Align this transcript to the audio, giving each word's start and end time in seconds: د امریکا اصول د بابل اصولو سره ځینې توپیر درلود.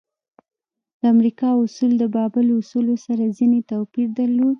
د 0.99 1.01
امریکا 1.13 1.49
اصول 1.63 1.91
د 1.97 2.03
بابل 2.15 2.45
اصولو 2.59 2.95
سره 3.05 3.23
ځینې 3.37 3.59
توپیر 3.71 4.07
درلود. 4.19 4.49